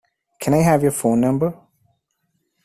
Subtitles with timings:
[0.39, 1.55] Can I have your phone number?